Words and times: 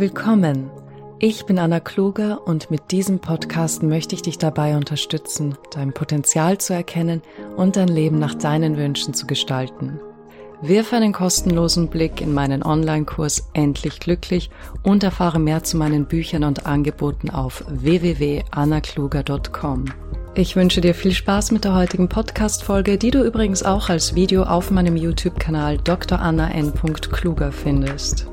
Willkommen. 0.00 0.68
Ich 1.18 1.44
bin 1.44 1.58
Anna 1.58 1.78
Kluger 1.78 2.46
und 2.46 2.70
mit 2.70 2.90
diesem 2.90 3.18
Podcast 3.18 3.82
möchte 3.82 4.14
ich 4.14 4.22
dich 4.22 4.38
dabei 4.38 4.74
unterstützen, 4.74 5.58
dein 5.74 5.92
Potenzial 5.92 6.56
zu 6.56 6.72
erkennen 6.72 7.20
und 7.58 7.76
dein 7.76 7.88
Leben 7.88 8.18
nach 8.18 8.34
deinen 8.34 8.78
Wünschen 8.78 9.12
zu 9.12 9.26
gestalten. 9.26 10.00
Wirf 10.62 10.94
einen 10.94 11.12
kostenlosen 11.12 11.88
Blick 11.88 12.22
in 12.22 12.32
meinen 12.32 12.62
Online-Kurs 12.62 13.50
Endlich 13.52 14.00
Glücklich 14.00 14.48
und 14.82 15.04
erfahre 15.04 15.38
mehr 15.38 15.64
zu 15.64 15.76
meinen 15.76 16.06
Büchern 16.06 16.44
und 16.44 16.64
Angeboten 16.64 17.28
auf 17.28 17.62
www.annakluger.com. 17.68 19.84
Ich 20.34 20.56
wünsche 20.56 20.80
dir 20.80 20.94
viel 20.94 21.12
Spaß 21.12 21.52
mit 21.52 21.64
der 21.64 21.74
heutigen 21.74 22.08
Podcast-Folge, 22.08 22.96
die 22.96 23.10
du 23.10 23.22
übrigens 23.22 23.62
auch 23.62 23.90
als 23.90 24.14
Video 24.14 24.44
auf 24.44 24.70
meinem 24.70 24.96
YouTube-Kanal 24.96 25.76
Dr. 25.76 26.18
Anna 26.18 26.50
N. 26.52 26.72
Kluger 26.72 27.52
findest. 27.52 28.26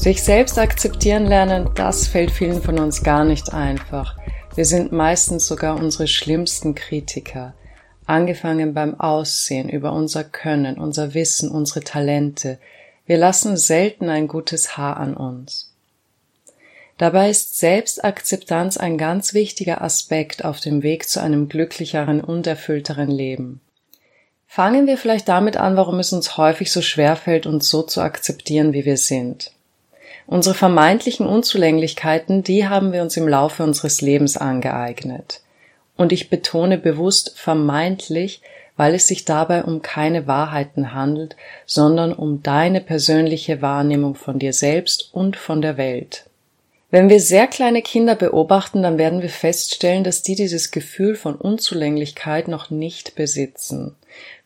Sich 0.00 0.22
selbst 0.22 0.58
akzeptieren 0.58 1.26
lernen, 1.26 1.68
das 1.74 2.08
fällt 2.08 2.30
vielen 2.30 2.62
von 2.62 2.78
uns 2.78 3.02
gar 3.02 3.22
nicht 3.22 3.52
einfach. 3.52 4.16
Wir 4.54 4.64
sind 4.64 4.92
meistens 4.92 5.46
sogar 5.46 5.76
unsere 5.76 6.08
schlimmsten 6.08 6.74
Kritiker. 6.74 7.52
Angefangen 8.06 8.72
beim 8.72 8.98
Aussehen, 8.98 9.68
über 9.68 9.92
unser 9.92 10.24
Können, 10.24 10.78
unser 10.78 11.12
Wissen, 11.12 11.50
unsere 11.50 11.80
Talente. 11.80 12.58
Wir 13.04 13.18
lassen 13.18 13.58
selten 13.58 14.08
ein 14.08 14.26
gutes 14.26 14.78
Haar 14.78 14.96
an 14.96 15.14
uns. 15.14 15.74
Dabei 16.96 17.28
ist 17.28 17.58
Selbstakzeptanz 17.58 18.78
ein 18.78 18.96
ganz 18.96 19.34
wichtiger 19.34 19.82
Aspekt 19.82 20.46
auf 20.46 20.60
dem 20.60 20.82
Weg 20.82 21.10
zu 21.10 21.20
einem 21.20 21.50
glücklicheren 21.50 22.22
und 22.22 22.46
erfüllteren 22.46 23.10
Leben. 23.10 23.60
Fangen 24.46 24.86
wir 24.86 24.96
vielleicht 24.96 25.28
damit 25.28 25.58
an, 25.58 25.76
warum 25.76 25.98
es 25.98 26.14
uns 26.14 26.38
häufig 26.38 26.72
so 26.72 26.80
schwer 26.80 27.16
fällt, 27.16 27.44
uns 27.44 27.68
so 27.68 27.82
zu 27.82 28.00
akzeptieren, 28.00 28.72
wie 28.72 28.86
wir 28.86 28.96
sind. 28.96 29.52
Unsere 30.30 30.54
vermeintlichen 30.54 31.26
Unzulänglichkeiten, 31.26 32.44
die 32.44 32.68
haben 32.68 32.92
wir 32.92 33.02
uns 33.02 33.16
im 33.16 33.26
Laufe 33.26 33.64
unseres 33.64 34.00
Lebens 34.00 34.36
angeeignet. 34.36 35.40
Und 35.96 36.12
ich 36.12 36.30
betone 36.30 36.78
bewusst 36.78 37.36
vermeintlich, 37.36 38.40
weil 38.76 38.94
es 38.94 39.08
sich 39.08 39.24
dabei 39.24 39.64
um 39.64 39.82
keine 39.82 40.28
Wahrheiten 40.28 40.94
handelt, 40.94 41.34
sondern 41.66 42.12
um 42.12 42.44
deine 42.44 42.80
persönliche 42.80 43.60
Wahrnehmung 43.60 44.14
von 44.14 44.38
dir 44.38 44.52
selbst 44.52 45.10
und 45.12 45.36
von 45.36 45.62
der 45.62 45.76
Welt. 45.76 46.26
Wenn 46.92 47.08
wir 47.08 47.18
sehr 47.18 47.48
kleine 47.48 47.82
Kinder 47.82 48.14
beobachten, 48.14 48.84
dann 48.84 48.98
werden 48.98 49.22
wir 49.22 49.30
feststellen, 49.30 50.04
dass 50.04 50.22
die 50.22 50.36
dieses 50.36 50.70
Gefühl 50.70 51.16
von 51.16 51.34
Unzulänglichkeit 51.34 52.46
noch 52.46 52.70
nicht 52.70 53.16
besitzen. 53.16 53.96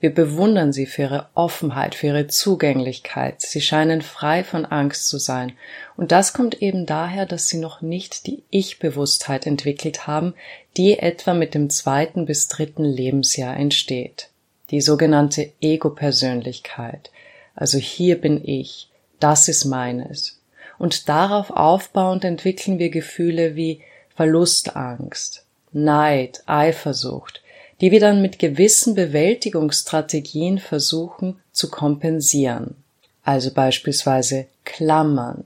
Wir 0.00 0.14
bewundern 0.14 0.72
sie 0.72 0.86
für 0.86 1.02
ihre 1.02 1.28
Offenheit, 1.34 1.94
für 1.94 2.08
ihre 2.08 2.26
Zugänglichkeit. 2.26 3.40
Sie 3.40 3.60
scheinen 3.60 4.02
frei 4.02 4.44
von 4.44 4.64
Angst 4.64 5.08
zu 5.08 5.18
sein. 5.18 5.52
Und 5.96 6.12
das 6.12 6.32
kommt 6.32 6.60
eben 6.62 6.86
daher, 6.86 7.26
dass 7.26 7.48
sie 7.48 7.58
noch 7.58 7.80
nicht 7.80 8.26
die 8.26 8.42
Ich-Bewusstheit 8.50 9.46
entwickelt 9.46 10.06
haben, 10.06 10.34
die 10.76 10.98
etwa 10.98 11.34
mit 11.34 11.54
dem 11.54 11.70
zweiten 11.70 12.26
bis 12.26 12.48
dritten 12.48 12.84
Lebensjahr 12.84 13.56
entsteht. 13.56 14.28
Die 14.70 14.80
sogenannte 14.80 15.52
Ego-Persönlichkeit. 15.60 17.10
Also 17.54 17.78
hier 17.78 18.20
bin 18.20 18.46
ich. 18.46 18.88
Das 19.20 19.48
ist 19.48 19.64
meines 19.64 20.38
und 20.78 21.08
darauf 21.08 21.50
aufbauend 21.50 22.24
entwickeln 22.24 22.78
wir 22.78 22.90
Gefühle 22.90 23.56
wie 23.56 23.80
Verlustangst, 24.14 25.44
Neid, 25.72 26.42
Eifersucht, 26.46 27.42
die 27.80 27.90
wir 27.90 28.00
dann 28.00 28.22
mit 28.22 28.38
gewissen 28.38 28.94
Bewältigungsstrategien 28.94 30.58
versuchen 30.58 31.40
zu 31.52 31.70
kompensieren. 31.70 32.76
Also 33.22 33.52
beispielsweise 33.52 34.46
Klammern, 34.64 35.44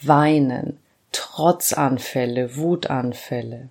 Weinen, 0.00 0.78
Trotzanfälle, 1.12 2.56
Wutanfälle. 2.56 3.68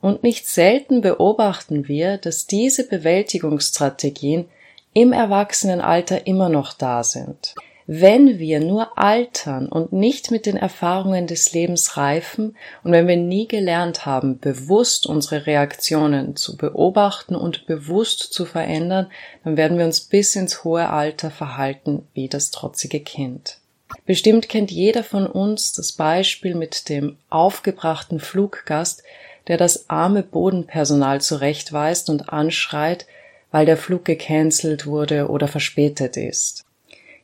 Und 0.00 0.22
nicht 0.22 0.46
selten 0.46 1.00
beobachten 1.00 1.88
wir, 1.88 2.18
dass 2.18 2.46
diese 2.46 2.86
Bewältigungsstrategien 2.88 4.46
im 4.92 5.12
Erwachsenenalter 5.12 6.26
immer 6.26 6.48
noch 6.48 6.72
da 6.72 7.04
sind. 7.04 7.54
Wenn 7.92 8.38
wir 8.38 8.60
nur 8.60 8.96
altern 8.98 9.66
und 9.66 9.92
nicht 9.92 10.30
mit 10.30 10.46
den 10.46 10.56
Erfahrungen 10.56 11.26
des 11.26 11.52
Lebens 11.52 11.96
reifen 11.96 12.56
und 12.84 12.92
wenn 12.92 13.08
wir 13.08 13.16
nie 13.16 13.48
gelernt 13.48 14.06
haben, 14.06 14.38
bewusst 14.38 15.08
unsere 15.08 15.46
Reaktionen 15.46 16.36
zu 16.36 16.56
beobachten 16.56 17.34
und 17.34 17.66
bewusst 17.66 18.32
zu 18.32 18.44
verändern, 18.44 19.10
dann 19.42 19.56
werden 19.56 19.76
wir 19.76 19.86
uns 19.86 20.02
bis 20.02 20.36
ins 20.36 20.62
hohe 20.62 20.88
Alter 20.88 21.32
verhalten 21.32 22.06
wie 22.14 22.28
das 22.28 22.52
trotzige 22.52 23.00
Kind. 23.00 23.58
Bestimmt 24.06 24.48
kennt 24.48 24.70
jeder 24.70 25.02
von 25.02 25.26
uns 25.26 25.72
das 25.72 25.90
Beispiel 25.90 26.54
mit 26.54 26.88
dem 26.88 27.16
aufgebrachten 27.28 28.20
Fluggast, 28.20 29.02
der 29.48 29.56
das 29.56 29.90
arme 29.90 30.22
Bodenpersonal 30.22 31.20
zurechtweist 31.20 32.08
und 32.08 32.32
anschreit, 32.32 33.06
weil 33.50 33.66
der 33.66 33.76
Flug 33.76 34.04
gecancelt 34.04 34.86
wurde 34.86 35.28
oder 35.28 35.48
verspätet 35.48 36.16
ist. 36.16 36.64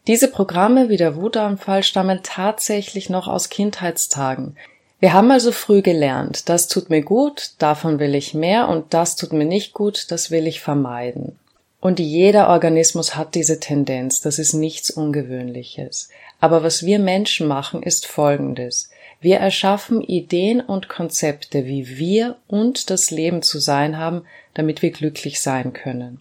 Diese 0.07 0.29
Programme 0.29 0.89
wie 0.89 0.97
der 0.97 1.17
Wutanfall 1.17 1.83
stammen 1.83 2.21
tatsächlich 2.23 3.11
noch 3.11 3.27
aus 3.27 3.49
Kindheitstagen. 3.49 4.57
Wir 5.01 5.13
haben 5.13 5.33
also 5.33 5.51
früh 5.51 5.83
gelernt, 5.83 6.49
das 6.49 6.69
tut 6.69 6.91
mir 6.91 7.03
gut, 7.03 7.51
davon 7.59 7.99
will 7.99 8.15
ich 8.15 8.33
mehr 8.33 8.69
und 8.69 8.95
das 8.95 9.17
tut 9.17 9.33
mir 9.33 9.45
nicht 9.45 9.75
gut, 9.75 10.11
das 10.11 10.31
will 10.31 10.47
ich 10.47 10.61
vermeiden. 10.61 11.37
Und 11.81 11.99
jeder 11.99 12.49
Organismus 12.49 13.17
hat 13.17 13.35
diese 13.35 13.61
Tendenz, 13.61 14.21
das 14.21 14.39
ist 14.39 14.55
nichts 14.55 14.91
Ungewöhnliches. 14.91 16.09
Aber 16.41 16.63
was 16.63 16.87
wir 16.87 16.99
Menschen 16.99 17.47
machen, 17.47 17.83
ist 17.83 18.07
Folgendes. 18.07 18.91
Wir 19.21 19.39
erschaffen 19.39 20.03
Ideen 20.03 20.61
und 20.61 20.89
Konzepte, 20.89 21.67
wie 21.67 21.99
wir 21.99 22.37
und 22.47 22.91
das 22.91 23.11
Leben 23.11 23.43
zu 23.43 23.59
sein 23.59 23.99
haben, 23.99 24.23
damit 24.55 24.83
wir 24.83 24.91
glücklich 24.91 25.41
sein 25.41 25.73
können. 25.73 26.21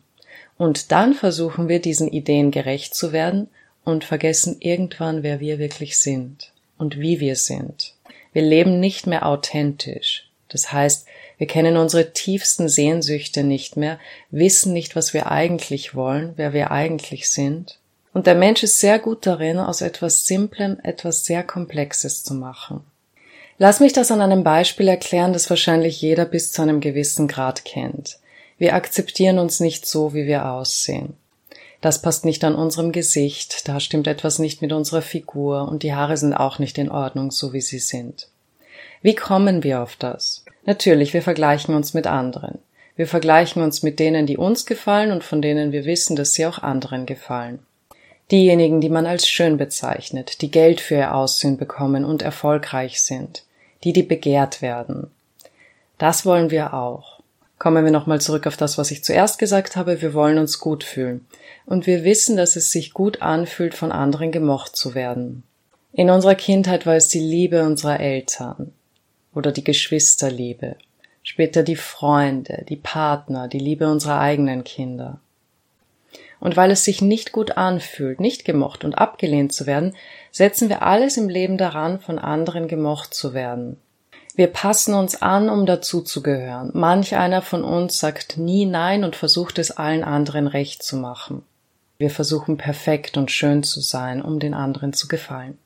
Und 0.57 0.91
dann 0.91 1.13
versuchen 1.13 1.69
wir 1.69 1.79
diesen 1.79 2.07
Ideen 2.07 2.51
gerecht 2.51 2.95
zu 2.95 3.11
werden 3.11 3.47
und 3.85 4.03
vergessen 4.03 4.57
irgendwann, 4.59 5.23
wer 5.23 5.39
wir 5.39 5.59
wirklich 5.59 5.99
sind 5.99 6.51
und 6.77 6.99
wie 6.99 7.19
wir 7.19 7.35
sind. 7.35 7.93
Wir 8.33 8.41
leben 8.41 8.79
nicht 8.79 9.07
mehr 9.07 9.25
authentisch. 9.25 10.29
Das 10.49 10.71
heißt, 10.71 11.05
wir 11.37 11.47
kennen 11.47 11.77
unsere 11.77 12.11
tiefsten 12.13 12.67
Sehnsüchte 12.67 13.43
nicht 13.43 13.77
mehr, 13.77 13.99
wissen 14.31 14.73
nicht, 14.73 14.95
was 14.95 15.13
wir 15.13 15.31
eigentlich 15.31 15.95
wollen, 15.95 16.33
wer 16.35 16.53
wir 16.53 16.71
eigentlich 16.71 17.29
sind. 17.29 17.79
Und 18.13 18.27
der 18.27 18.35
Mensch 18.35 18.63
ist 18.63 18.79
sehr 18.79 18.99
gut 18.99 19.25
darin, 19.25 19.57
aus 19.57 19.81
etwas 19.81 20.25
Simplem 20.25 20.77
etwas 20.83 21.25
sehr 21.25 21.43
Komplexes 21.43 22.23
zu 22.23 22.33
machen. 22.33 22.81
Lass 23.57 23.79
mich 23.79 23.93
das 23.93 24.11
an 24.11 24.21
einem 24.21 24.43
Beispiel 24.43 24.87
erklären, 24.87 25.33
das 25.33 25.49
wahrscheinlich 25.49 26.01
jeder 26.01 26.25
bis 26.25 26.51
zu 26.51 26.61
einem 26.61 26.81
gewissen 26.81 27.27
Grad 27.27 27.65
kennt. 27.65 28.19
Wir 28.57 28.73
akzeptieren 28.73 29.39
uns 29.39 29.59
nicht 29.59 29.85
so, 29.85 30.13
wie 30.13 30.25
wir 30.25 30.49
aussehen 30.51 31.17
das 31.85 32.01
passt 32.01 32.25
nicht 32.25 32.43
an 32.43 32.55
unserem 32.55 32.91
Gesicht, 32.91 33.67
da 33.67 33.79
stimmt 33.79 34.07
etwas 34.07 34.39
nicht 34.39 34.59
mit 34.59 34.73
unserer 34.73 35.03
Figur 35.03 35.67
und 35.67 35.83
die 35.83 35.93
Haare 35.93 36.17
sind 36.17 36.33
auch 36.33 36.57
nicht 36.57 36.79
in 36.79 36.89
Ordnung, 36.89 37.29
so 37.29 37.53
wie 37.53 37.61
sie 37.61 37.77
sind. 37.77 38.27
Wie 39.03 39.13
kommen 39.13 39.61
wir 39.61 39.83
auf 39.83 39.95
das? 39.95 40.43
Natürlich, 40.65 41.13
wir 41.13 41.21
vergleichen 41.21 41.75
uns 41.75 41.93
mit 41.93 42.07
anderen. 42.07 42.57
Wir 42.95 43.05
vergleichen 43.05 43.61
uns 43.61 43.83
mit 43.83 43.99
denen, 43.99 44.25
die 44.25 44.35
uns 44.35 44.65
gefallen 44.65 45.11
und 45.11 45.23
von 45.23 45.43
denen 45.43 45.71
wir 45.71 45.85
wissen, 45.85 46.15
dass 46.15 46.33
sie 46.33 46.47
auch 46.47 46.57
anderen 46.57 47.05
gefallen. 47.05 47.59
Diejenigen, 48.31 48.81
die 48.81 48.89
man 48.89 49.05
als 49.05 49.27
schön 49.27 49.57
bezeichnet, 49.57 50.41
die 50.41 50.49
Geld 50.49 50.81
für 50.81 50.95
ihr 50.95 51.13
Aussehen 51.13 51.55
bekommen 51.55 52.03
und 52.03 52.23
erfolgreich 52.23 52.99
sind, 52.99 53.43
die, 53.83 53.93
die 53.93 54.01
begehrt 54.01 54.63
werden. 54.63 55.11
Das 55.99 56.25
wollen 56.25 56.49
wir 56.49 56.73
auch. 56.73 57.14
Kommen 57.57 57.85
wir 57.85 57.91
nochmal 57.91 58.19
zurück 58.19 58.47
auf 58.47 58.57
das, 58.57 58.77
was 58.77 58.91
ich 58.91 59.03
zuerst 59.03 59.39
gesagt 59.39 59.75
habe, 59.75 60.01
wir 60.01 60.13
wollen 60.13 60.37
uns 60.37 60.59
gut 60.59 60.83
fühlen 60.83 61.25
und 61.65 61.87
wir 61.87 62.03
wissen, 62.03 62.35
dass 62.35 62.55
es 62.55 62.71
sich 62.71 62.93
gut 62.93 63.21
anfühlt, 63.21 63.73
von 63.73 63.91
anderen 63.91 64.31
gemocht 64.31 64.75
zu 64.75 64.93
werden. 64.93 65.43
In 65.93 66.09
unserer 66.09 66.35
Kindheit 66.35 66.85
war 66.85 66.95
es 66.95 67.07
die 67.07 67.21
Liebe 67.21 67.63
unserer 67.63 68.01
Eltern 68.01 68.73
oder 69.33 69.53
die 69.53 69.63
Geschwisterliebe, 69.63 70.75
später 71.23 71.63
die 71.63 71.77
Freunde, 71.77 72.65
die 72.67 72.75
Partner, 72.75 73.47
die 73.47 73.59
Liebe 73.59 73.89
unserer 73.89 74.19
eigenen 74.19 74.65
Kinder. 74.65 75.21
Und 76.41 76.57
weil 76.57 76.71
es 76.71 76.83
sich 76.83 77.01
nicht 77.01 77.31
gut 77.31 77.57
anfühlt, 77.57 78.19
nicht 78.19 78.43
gemocht 78.43 78.83
und 78.83 78.97
abgelehnt 78.97 79.53
zu 79.53 79.65
werden, 79.65 79.95
setzen 80.31 80.67
wir 80.67 80.81
alles 80.81 81.15
im 81.15 81.29
Leben 81.29 81.57
daran, 81.57 82.01
von 82.01 82.19
anderen 82.19 82.67
gemocht 82.67 83.13
zu 83.13 83.33
werden. 83.33 83.77
Wir 84.35 84.47
passen 84.47 84.93
uns 84.93 85.21
an, 85.21 85.49
um 85.49 85.65
dazuzugehören. 85.65 86.71
Manch 86.73 87.15
einer 87.15 87.41
von 87.41 87.63
uns 87.63 87.99
sagt 87.99 88.37
nie 88.37 88.65
Nein 88.65 89.05
und 89.05 89.15
versucht 89.15 89.59
es 89.59 89.71
allen 89.71 90.03
anderen 90.03 90.47
recht 90.47 90.83
zu 90.83 90.97
machen. 90.97 91.43
Wir 91.97 92.09
versuchen 92.09 92.57
perfekt 92.57 93.15
und 93.15 93.31
schön 93.31 93.63
zu 93.63 93.79
sein, 93.79 94.21
um 94.21 94.39
den 94.39 94.53
anderen 94.53 94.91
zu 94.91 95.07
gefallen. 95.07 95.57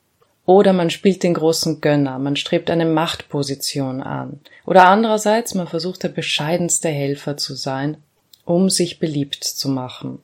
Oder 0.46 0.72
man 0.72 0.90
spielt 0.90 1.24
den 1.24 1.34
großen 1.34 1.80
Gönner, 1.80 2.18
man 2.20 2.36
strebt 2.36 2.70
eine 2.70 2.86
Machtposition 2.86 4.02
an. 4.02 4.40
Oder 4.66 4.86
andererseits, 4.86 5.54
man 5.54 5.66
versucht 5.66 6.04
der 6.04 6.08
bescheidenste 6.08 6.88
Helfer 6.88 7.36
zu 7.36 7.54
sein, 7.54 7.96
um 8.44 8.70
sich 8.70 9.00
beliebt 9.00 9.42
zu 9.42 9.68
machen. 9.68 10.20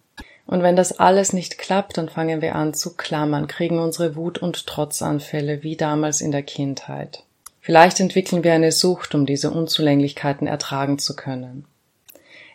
Und 0.46 0.62
wenn 0.62 0.76
das 0.76 0.98
alles 0.98 1.32
nicht 1.32 1.58
klappt, 1.58 1.98
dann 1.98 2.08
fangen 2.08 2.40
wir 2.40 2.54
an 2.54 2.75
zu 2.75 2.94
klammern, 2.94 3.48
kriegen 3.48 3.81
unsere 3.81 4.14
Wut- 4.14 4.38
und 4.38 4.66
Trotzanfälle 4.66 5.64
wie 5.64 5.76
damals 5.76 6.20
in 6.20 6.31
der 6.31 6.44
Kindheit. 6.44 7.25
Vielleicht 7.67 7.99
entwickeln 7.99 8.45
wir 8.45 8.53
eine 8.53 8.71
Sucht, 8.71 9.17
um 9.17 9.27
diese 9.27 9.51
Unzulänglichkeiten 9.51 10.47
ertragen 10.47 11.01
zu 11.01 11.17
können. 11.17 11.65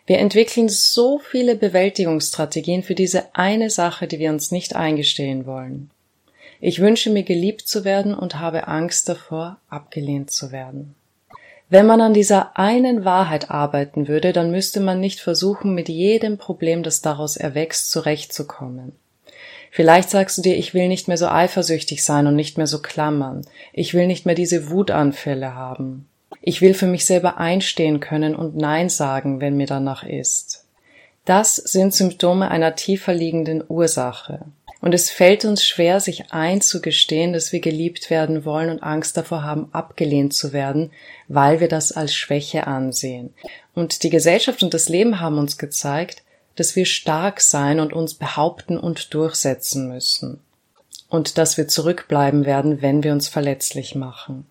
Wir 0.06 0.20
entwickeln 0.20 0.70
so 0.70 1.18
viele 1.18 1.54
Bewältigungsstrategien 1.54 2.82
für 2.82 2.94
diese 2.94 3.34
eine 3.34 3.68
Sache, 3.68 4.06
die 4.06 4.18
wir 4.18 4.30
uns 4.30 4.52
nicht 4.52 4.74
eingestehen 4.74 5.44
wollen. 5.44 5.90
Ich 6.62 6.80
wünsche 6.80 7.10
mir 7.10 7.24
geliebt 7.24 7.68
zu 7.68 7.84
werden 7.84 8.14
und 8.14 8.38
habe 8.38 8.68
Angst 8.68 9.06
davor, 9.06 9.58
abgelehnt 9.68 10.30
zu 10.30 10.50
werden. 10.50 10.94
Wenn 11.68 11.84
man 11.84 12.00
an 12.00 12.14
dieser 12.14 12.56
einen 12.56 13.04
Wahrheit 13.04 13.50
arbeiten 13.50 14.08
würde, 14.08 14.32
dann 14.32 14.50
müsste 14.50 14.80
man 14.80 14.98
nicht 14.98 15.20
versuchen, 15.20 15.74
mit 15.74 15.90
jedem 15.90 16.38
Problem, 16.38 16.82
das 16.82 17.02
daraus 17.02 17.36
erwächst, 17.36 17.90
zurechtzukommen. 17.90 18.92
Vielleicht 19.74 20.10
sagst 20.10 20.36
du 20.36 20.42
dir, 20.42 20.54
ich 20.54 20.74
will 20.74 20.86
nicht 20.86 21.08
mehr 21.08 21.16
so 21.16 21.28
eifersüchtig 21.28 22.04
sein 22.04 22.26
und 22.26 22.36
nicht 22.36 22.58
mehr 22.58 22.66
so 22.66 22.82
klammern. 22.82 23.46
Ich 23.72 23.94
will 23.94 24.06
nicht 24.06 24.26
mehr 24.26 24.34
diese 24.34 24.68
Wutanfälle 24.68 25.54
haben. 25.54 26.06
Ich 26.42 26.60
will 26.60 26.74
für 26.74 26.86
mich 26.86 27.06
selber 27.06 27.38
einstehen 27.38 27.98
können 27.98 28.36
und 28.36 28.54
Nein 28.54 28.90
sagen, 28.90 29.40
wenn 29.40 29.56
mir 29.56 29.66
danach 29.66 30.02
ist. 30.04 30.66
Das 31.24 31.56
sind 31.56 31.94
Symptome 31.94 32.50
einer 32.50 32.74
tiefer 32.74 33.14
liegenden 33.14 33.64
Ursache. 33.66 34.40
Und 34.82 34.92
es 34.92 35.08
fällt 35.08 35.46
uns 35.46 35.64
schwer, 35.64 36.00
sich 36.00 36.32
einzugestehen, 36.32 37.32
dass 37.32 37.52
wir 37.52 37.60
geliebt 37.60 38.10
werden 38.10 38.44
wollen 38.44 38.68
und 38.68 38.82
Angst 38.82 39.16
davor 39.16 39.42
haben, 39.42 39.70
abgelehnt 39.72 40.34
zu 40.34 40.52
werden, 40.52 40.90
weil 41.28 41.60
wir 41.60 41.68
das 41.68 41.92
als 41.92 42.14
Schwäche 42.14 42.66
ansehen. 42.66 43.32
Und 43.74 44.02
die 44.02 44.10
Gesellschaft 44.10 44.62
und 44.62 44.74
das 44.74 44.90
Leben 44.90 45.18
haben 45.18 45.38
uns 45.38 45.56
gezeigt, 45.56 46.22
dass 46.56 46.76
wir 46.76 46.86
stark 46.86 47.40
sein 47.40 47.80
und 47.80 47.92
uns 47.92 48.14
behaupten 48.14 48.78
und 48.78 49.14
durchsetzen 49.14 49.88
müssen. 49.88 50.40
Und 51.08 51.38
dass 51.38 51.56
wir 51.56 51.68
zurückbleiben 51.68 52.46
werden, 52.46 52.82
wenn 52.82 53.02
wir 53.02 53.12
uns 53.12 53.28
verletzlich 53.28 53.94
machen. 53.94 54.46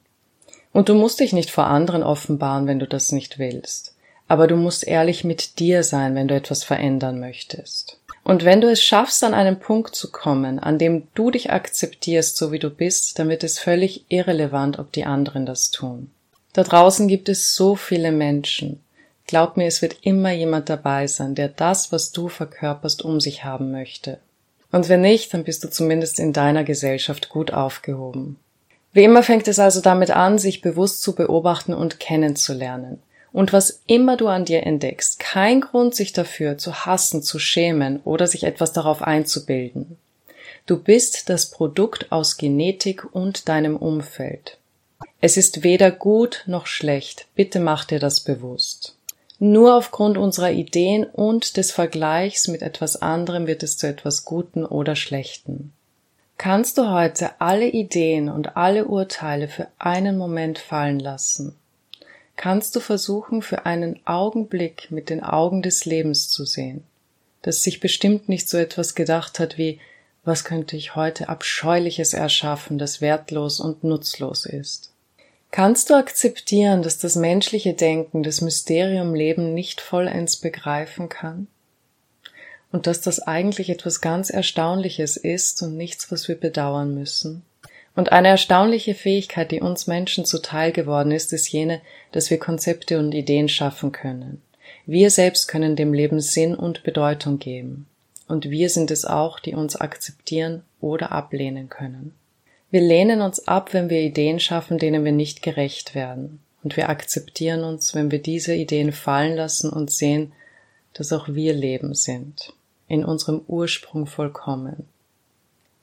Und 0.73 0.89
du 0.89 0.93
musst 0.93 1.19
dich 1.19 1.33
nicht 1.33 1.49
vor 1.49 1.67
anderen 1.67 2.03
offenbaren, 2.03 2.67
wenn 2.67 2.79
du 2.79 2.87
das 2.87 3.11
nicht 3.11 3.39
willst. 3.39 3.95
Aber 4.27 4.47
du 4.47 4.55
musst 4.55 4.87
ehrlich 4.87 5.23
mit 5.23 5.59
dir 5.59 5.83
sein, 5.83 6.15
wenn 6.15 6.27
du 6.27 6.35
etwas 6.35 6.63
verändern 6.63 7.19
möchtest. 7.19 7.97
Und 8.23 8.45
wenn 8.45 8.61
du 8.61 8.69
es 8.69 8.83
schaffst, 8.83 9.23
an 9.23 9.33
einen 9.33 9.59
Punkt 9.59 9.95
zu 9.95 10.11
kommen, 10.11 10.59
an 10.59 10.77
dem 10.77 11.07
du 11.15 11.31
dich 11.31 11.51
akzeptierst, 11.51 12.37
so 12.37 12.51
wie 12.51 12.59
du 12.59 12.69
bist, 12.69 13.17
dann 13.17 13.29
wird 13.29 13.43
es 13.43 13.59
völlig 13.59 14.05
irrelevant, 14.09 14.79
ob 14.79 14.91
die 14.91 15.05
anderen 15.05 15.45
das 15.45 15.71
tun. 15.71 16.11
Da 16.53 16.63
draußen 16.63 17.07
gibt 17.07 17.29
es 17.29 17.55
so 17.55 17.75
viele 17.75 18.11
Menschen. 18.11 18.81
Glaub 19.27 19.57
mir, 19.57 19.67
es 19.67 19.81
wird 19.81 19.97
immer 20.01 20.31
jemand 20.31 20.69
dabei 20.69 21.07
sein, 21.07 21.35
der 21.35 21.47
das, 21.47 21.91
was 21.91 22.11
du 22.11 22.27
verkörperst, 22.27 23.03
um 23.03 23.19
sich 23.19 23.43
haben 23.43 23.71
möchte. 23.71 24.19
Und 24.71 24.89
wenn 24.89 25.01
nicht, 25.01 25.33
dann 25.33 25.43
bist 25.43 25.63
du 25.63 25.69
zumindest 25.69 26.19
in 26.19 26.33
deiner 26.33 26.63
Gesellschaft 26.63 27.29
gut 27.29 27.51
aufgehoben. 27.51 28.37
Wie 28.93 29.03
immer 29.03 29.23
fängt 29.23 29.47
es 29.47 29.59
also 29.59 29.81
damit 29.81 30.11
an, 30.11 30.37
sich 30.37 30.61
bewusst 30.61 31.01
zu 31.01 31.15
beobachten 31.15 31.73
und 31.73 31.99
kennenzulernen. 31.99 33.01
Und 33.31 33.53
was 33.53 33.81
immer 33.87 34.17
du 34.17 34.27
an 34.27 34.43
dir 34.43 34.63
entdeckst, 34.63 35.19
kein 35.19 35.61
Grund, 35.61 35.95
sich 35.95 36.11
dafür 36.11 36.57
zu 36.57 36.85
hassen, 36.85 37.23
zu 37.23 37.39
schämen 37.39 38.01
oder 38.03 38.27
sich 38.27 38.43
etwas 38.43 38.73
darauf 38.73 39.01
einzubilden. 39.01 39.97
Du 40.65 40.77
bist 40.77 41.29
das 41.29 41.49
Produkt 41.49 42.11
aus 42.11 42.37
Genetik 42.37 43.15
und 43.15 43.47
deinem 43.47 43.77
Umfeld. 43.77 44.57
Es 45.21 45.37
ist 45.37 45.63
weder 45.63 45.91
gut 45.91 46.43
noch 46.45 46.67
schlecht, 46.67 47.27
bitte 47.35 47.59
mach 47.59 47.85
dir 47.85 47.99
das 47.99 48.19
bewusst. 48.19 48.97
Nur 49.43 49.75
aufgrund 49.75 50.17
unserer 50.17 50.51
Ideen 50.51 51.03
und 51.03 51.57
des 51.57 51.71
Vergleichs 51.71 52.47
mit 52.47 52.61
etwas 52.61 53.01
anderem 53.01 53.47
wird 53.47 53.63
es 53.63 53.77
zu 53.77 53.87
etwas 53.87 54.23
Guten 54.23 54.65
oder 54.65 54.95
Schlechten. 54.95 55.73
Kannst 56.37 56.77
du 56.77 56.89
heute 56.89 57.31
alle 57.39 57.67
Ideen 57.67 58.29
und 58.29 58.55
alle 58.55 58.85
Urteile 58.85 59.47
für 59.47 59.67
einen 59.79 60.17
Moment 60.17 60.59
fallen 60.59 60.99
lassen 60.99 61.57
kannst 62.41 62.75
du 62.75 62.79
versuchen, 62.79 63.43
für 63.43 63.67
einen 63.67 63.99
Augenblick 64.05 64.89
mit 64.89 65.11
den 65.11 65.21
Augen 65.21 65.61
des 65.61 65.85
Lebens 65.85 66.27
zu 66.27 66.43
sehen, 66.43 66.83
das 67.43 67.61
sich 67.61 67.79
bestimmt 67.79 68.29
nicht 68.29 68.49
so 68.49 68.57
etwas 68.57 68.95
gedacht 68.95 69.39
hat 69.39 69.59
wie 69.59 69.79
was 70.23 70.43
könnte 70.43 70.75
ich 70.75 70.95
heute 70.95 71.29
Abscheuliches 71.29 72.13
erschaffen, 72.13 72.79
das 72.79 72.99
wertlos 72.99 73.59
und 73.59 73.83
nutzlos 73.83 74.45
ist. 74.47 74.90
Kannst 75.51 75.89
du 75.89 75.95
akzeptieren, 75.95 76.81
dass 76.81 76.97
das 76.97 77.17
menschliche 77.17 77.73
Denken 77.73 78.23
das 78.23 78.39
Mysterium 78.39 79.13
Leben 79.13 79.53
nicht 79.53 79.81
vollends 79.81 80.37
begreifen 80.37 81.09
kann? 81.09 81.47
Und 82.71 82.87
dass 82.87 83.01
das 83.01 83.19
eigentlich 83.19 83.69
etwas 83.69 83.99
ganz 83.99 84.29
Erstaunliches 84.29 85.17
ist 85.17 85.61
und 85.61 85.75
nichts, 85.75 86.09
was 86.09 86.29
wir 86.29 86.39
bedauern 86.39 86.95
müssen? 86.95 87.43
Und 87.97 88.13
eine 88.13 88.29
erstaunliche 88.29 88.95
Fähigkeit, 88.95 89.51
die 89.51 89.59
uns 89.59 89.87
Menschen 89.87 90.23
zuteil 90.23 90.71
geworden 90.71 91.11
ist, 91.11 91.33
ist 91.33 91.51
jene, 91.51 91.81
dass 92.13 92.29
wir 92.29 92.39
Konzepte 92.39 92.97
und 92.97 93.11
Ideen 93.11 93.49
schaffen 93.49 93.91
können. 93.91 94.41
Wir 94.85 95.11
selbst 95.11 95.49
können 95.49 95.75
dem 95.75 95.93
Leben 95.93 96.21
Sinn 96.21 96.55
und 96.55 96.83
Bedeutung 96.83 97.39
geben. 97.39 97.87
Und 98.29 98.49
wir 98.49 98.69
sind 98.69 98.89
es 98.89 99.03
auch, 99.03 99.41
die 99.41 99.53
uns 99.53 99.75
akzeptieren 99.75 100.63
oder 100.79 101.11
ablehnen 101.11 101.67
können. 101.67 102.15
Wir 102.71 102.81
lehnen 102.81 103.21
uns 103.21 103.47
ab, 103.47 103.73
wenn 103.73 103.89
wir 103.89 103.99
Ideen 103.99 104.39
schaffen, 104.39 104.79
denen 104.79 105.03
wir 105.03 105.11
nicht 105.11 105.41
gerecht 105.41 105.93
werden. 105.93 106.39
Und 106.63 106.77
wir 106.77 106.89
akzeptieren 106.89 107.63
uns, 107.65 107.93
wenn 107.93 108.11
wir 108.11 108.21
diese 108.21 108.55
Ideen 108.55 108.93
fallen 108.93 109.35
lassen 109.35 109.69
und 109.69 109.91
sehen, 109.91 110.31
dass 110.93 111.11
auch 111.11 111.27
wir 111.27 111.53
Leben 111.53 111.93
sind, 111.95 112.53
in 112.87 113.03
unserem 113.03 113.41
Ursprung 113.47 114.05
vollkommen, 114.07 114.87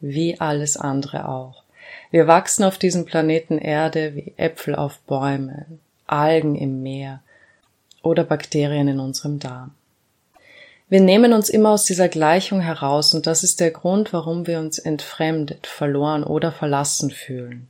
wie 0.00 0.40
alles 0.40 0.76
andere 0.76 1.28
auch. 1.28 1.62
Wir 2.10 2.26
wachsen 2.26 2.64
auf 2.64 2.78
diesem 2.78 3.04
Planeten 3.04 3.58
Erde 3.58 4.14
wie 4.14 4.32
Äpfel 4.36 4.74
auf 4.74 4.98
Bäumen, 5.00 5.80
Algen 6.06 6.54
im 6.54 6.82
Meer 6.82 7.22
oder 8.02 8.24
Bakterien 8.24 8.88
in 8.88 9.00
unserem 9.00 9.38
Darm. 9.38 9.74
Wir 10.90 11.00
nehmen 11.02 11.34
uns 11.34 11.50
immer 11.50 11.70
aus 11.70 11.84
dieser 11.84 12.08
Gleichung 12.08 12.60
heraus 12.60 13.12
und 13.12 13.26
das 13.26 13.44
ist 13.44 13.60
der 13.60 13.70
Grund, 13.70 14.14
warum 14.14 14.46
wir 14.46 14.58
uns 14.58 14.78
entfremdet, 14.78 15.66
verloren 15.66 16.24
oder 16.24 16.50
verlassen 16.50 17.10
fühlen. 17.10 17.68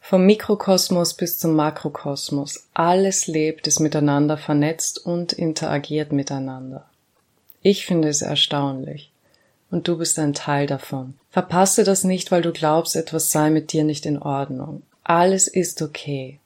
Vom 0.00 0.26
Mikrokosmos 0.26 1.14
bis 1.14 1.38
zum 1.38 1.54
Makrokosmos, 1.54 2.66
alles 2.74 3.28
lebt, 3.28 3.68
ist 3.68 3.78
miteinander 3.78 4.36
vernetzt 4.36 4.98
und 5.06 5.32
interagiert 5.32 6.10
miteinander. 6.10 6.84
Ich 7.62 7.86
finde 7.86 8.08
es 8.08 8.22
erstaunlich 8.22 9.12
und 9.70 9.86
du 9.86 9.96
bist 9.96 10.18
ein 10.18 10.34
Teil 10.34 10.66
davon. 10.66 11.14
Verpasse 11.30 11.84
das 11.84 12.02
nicht, 12.02 12.32
weil 12.32 12.42
du 12.42 12.50
glaubst, 12.50 12.96
etwas 12.96 13.30
sei 13.30 13.50
mit 13.50 13.72
dir 13.72 13.84
nicht 13.84 14.04
in 14.04 14.18
Ordnung. 14.18 14.82
Alles 15.04 15.46
ist 15.46 15.80
okay. 15.80 16.40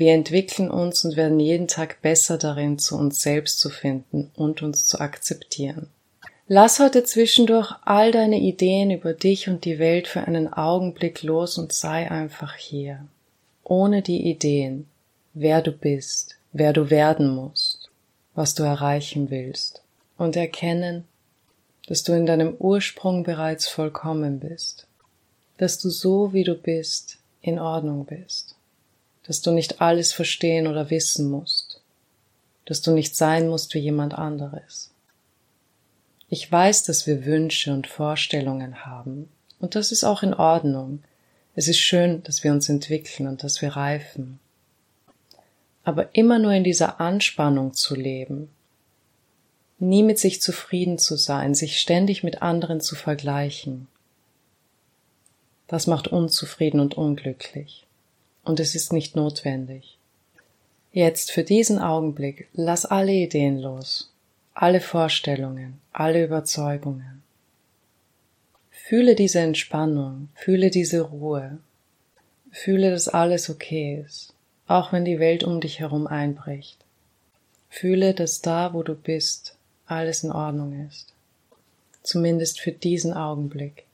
Wir 0.00 0.14
entwickeln 0.14 0.70
uns 0.70 1.04
und 1.04 1.16
werden 1.16 1.38
jeden 1.38 1.68
Tag 1.68 2.00
besser 2.00 2.38
darin, 2.38 2.78
zu 2.78 2.96
uns 2.96 3.20
selbst 3.20 3.60
zu 3.60 3.68
finden 3.68 4.30
und 4.34 4.62
uns 4.62 4.86
zu 4.86 4.98
akzeptieren. 4.98 5.88
Lass 6.48 6.78
heute 6.78 7.04
zwischendurch 7.04 7.74
all 7.84 8.10
deine 8.10 8.40
Ideen 8.40 8.90
über 8.90 9.12
dich 9.12 9.50
und 9.50 9.66
die 9.66 9.78
Welt 9.78 10.08
für 10.08 10.22
einen 10.22 10.50
Augenblick 10.50 11.22
los 11.22 11.58
und 11.58 11.74
sei 11.74 12.10
einfach 12.10 12.54
hier. 12.54 13.06
Ohne 13.62 14.00
die 14.00 14.26
Ideen, 14.26 14.86
wer 15.34 15.60
du 15.60 15.70
bist, 15.70 16.36
wer 16.54 16.72
du 16.72 16.88
werden 16.88 17.28
musst, 17.34 17.90
was 18.34 18.54
du 18.54 18.62
erreichen 18.62 19.28
willst 19.28 19.82
und 20.16 20.34
erkennen, 20.34 21.04
dass 21.88 22.04
du 22.04 22.12
in 22.12 22.24
deinem 22.24 22.54
Ursprung 22.54 23.22
bereits 23.22 23.68
vollkommen 23.68 24.40
bist, 24.40 24.86
dass 25.58 25.78
du 25.78 25.90
so 25.90 26.32
wie 26.32 26.44
du 26.44 26.54
bist 26.54 27.18
in 27.42 27.58
Ordnung 27.58 28.06
bist, 28.06 28.56
dass 29.30 29.42
du 29.42 29.52
nicht 29.52 29.80
alles 29.80 30.12
verstehen 30.12 30.66
oder 30.66 30.90
wissen 30.90 31.30
musst, 31.30 31.80
dass 32.64 32.82
du 32.82 32.90
nicht 32.90 33.14
sein 33.14 33.46
musst 33.46 33.72
wie 33.74 33.78
jemand 33.78 34.12
anderes. 34.12 34.90
Ich 36.28 36.50
weiß, 36.50 36.82
dass 36.82 37.06
wir 37.06 37.24
Wünsche 37.24 37.72
und 37.72 37.86
Vorstellungen 37.86 38.84
haben, 38.84 39.28
und 39.60 39.76
das 39.76 39.92
ist 39.92 40.02
auch 40.02 40.24
in 40.24 40.34
Ordnung. 40.34 41.04
Es 41.54 41.68
ist 41.68 41.78
schön, 41.78 42.24
dass 42.24 42.42
wir 42.42 42.50
uns 42.50 42.68
entwickeln 42.68 43.28
und 43.28 43.44
dass 43.44 43.62
wir 43.62 43.76
reifen. 43.76 44.40
Aber 45.84 46.12
immer 46.12 46.40
nur 46.40 46.52
in 46.52 46.64
dieser 46.64 47.00
Anspannung 47.00 47.72
zu 47.72 47.94
leben, 47.94 48.50
nie 49.78 50.02
mit 50.02 50.18
sich 50.18 50.42
zufrieden 50.42 50.98
zu 50.98 51.14
sein, 51.14 51.54
sich 51.54 51.78
ständig 51.78 52.24
mit 52.24 52.42
anderen 52.42 52.80
zu 52.80 52.96
vergleichen. 52.96 53.86
Das 55.68 55.86
macht 55.86 56.08
unzufrieden 56.08 56.80
und 56.80 56.94
unglücklich. 56.94 57.86
Und 58.44 58.60
es 58.60 58.74
ist 58.74 58.92
nicht 58.92 59.16
notwendig. 59.16 59.96
Jetzt 60.92 61.30
für 61.30 61.44
diesen 61.44 61.78
Augenblick 61.78 62.48
lass 62.52 62.84
alle 62.86 63.12
Ideen 63.12 63.58
los, 63.60 64.12
alle 64.54 64.80
Vorstellungen, 64.80 65.80
alle 65.92 66.24
Überzeugungen. 66.24 67.22
Fühle 68.70 69.14
diese 69.14 69.38
Entspannung, 69.40 70.30
fühle 70.34 70.70
diese 70.70 71.02
Ruhe, 71.02 71.58
fühle, 72.50 72.90
dass 72.90 73.08
alles 73.08 73.48
okay 73.50 74.04
ist, 74.04 74.34
auch 74.66 74.92
wenn 74.92 75.04
die 75.04 75.20
Welt 75.20 75.44
um 75.44 75.60
dich 75.60 75.78
herum 75.78 76.08
einbricht. 76.08 76.78
Fühle, 77.68 78.14
dass 78.14 78.40
da, 78.40 78.74
wo 78.74 78.82
du 78.82 78.94
bist, 78.94 79.54
alles 79.86 80.24
in 80.24 80.32
Ordnung 80.32 80.86
ist. 80.88 81.12
zumindest 82.02 82.60
für 82.60 82.72
diesen 82.72 83.12
Augenblick. 83.12 83.84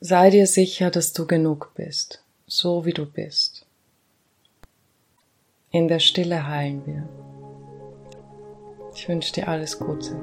Sei 0.00 0.30
dir 0.30 0.46
sicher, 0.46 0.90
dass 0.90 1.12
du 1.12 1.26
genug 1.26 1.72
bist, 1.74 2.22
so 2.48 2.84
wie 2.84 2.92
du 2.92 3.06
bist. 3.06 3.66
In 5.70 5.86
der 5.86 5.98
Stille 5.98 6.48
heilen 6.48 6.84
wir. 6.86 7.08
Ich 8.94 9.08
wünsche 9.08 9.34
dir 9.34 9.48
alles 9.48 9.78
Gute. 9.78 10.18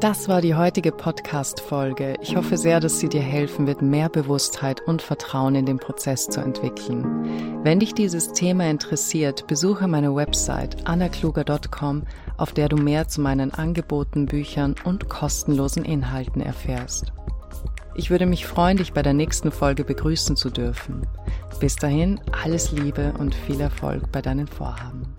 Das 0.00 0.28
war 0.28 0.40
die 0.40 0.54
heutige 0.54 0.92
Podcast-Folge. 0.92 2.16
Ich 2.20 2.36
hoffe 2.36 2.58
sehr, 2.58 2.80
dass 2.80 2.98
sie 2.98 3.08
dir 3.08 3.22
helfen 3.22 3.66
wird, 3.66 3.80
mehr 3.80 4.08
Bewusstheit 4.08 4.80
und 4.82 5.00
Vertrauen 5.00 5.54
in 5.54 5.64
den 5.64 5.78
Prozess 5.78 6.28
zu 6.28 6.40
entwickeln. 6.40 7.62
Wenn 7.62 7.80
dich 7.80 7.94
dieses 7.94 8.32
Thema 8.32 8.68
interessiert, 8.68 9.46
besuche 9.46 9.88
meine 9.88 10.14
Website 10.14 10.86
annakluger.com, 10.86 12.02
auf 12.36 12.52
der 12.52 12.68
du 12.68 12.76
mehr 12.76 13.08
zu 13.08 13.20
meinen 13.20 13.54
Angeboten, 13.54 14.26
Büchern 14.26 14.74
und 14.84 15.08
kostenlosen 15.08 15.84
Inhalten 15.84 16.42
erfährst. 16.42 17.12
Ich 17.98 18.10
würde 18.10 18.26
mich 18.26 18.46
freuen, 18.46 18.76
dich 18.76 18.92
bei 18.92 19.00
der 19.00 19.14
nächsten 19.14 19.50
Folge 19.50 19.82
begrüßen 19.82 20.36
zu 20.36 20.50
dürfen. 20.50 21.06
Bis 21.60 21.76
dahin 21.76 22.20
alles 22.44 22.70
Liebe 22.70 23.14
und 23.18 23.34
viel 23.34 23.58
Erfolg 23.58 24.12
bei 24.12 24.20
deinen 24.20 24.46
Vorhaben. 24.46 25.16